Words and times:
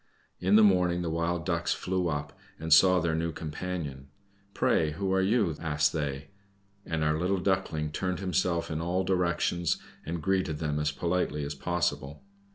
In 0.39 0.55
the 0.55 0.63
morning 0.63 1.03
the 1.03 1.11
Wild 1.11 1.45
Ducks 1.45 1.73
flew 1.73 2.07
up, 2.07 2.35
and 2.57 2.73
saw 2.73 2.99
their 2.99 3.13
new 3.13 3.31
companion. 3.31 4.07
"Pray 4.55 4.93
who 4.93 5.13
are 5.13 5.21
you?" 5.21 5.55
asked 5.59 5.93
they; 5.93 6.31
and 6.87 7.03
our 7.03 7.19
little 7.19 7.37
Duckling 7.37 7.91
turned 7.91 8.19
himself 8.19 8.71
in 8.71 8.81
all 8.81 9.03
directions, 9.03 9.77
and 10.03 10.19
greeted 10.19 10.57
them 10.57 10.79
as 10.79 10.91
politely 10.91 11.43
as 11.45 11.53
possible. 11.53 12.23